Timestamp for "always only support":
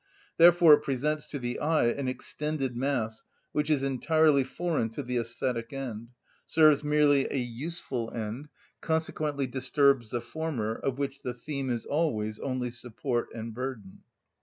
11.85-13.31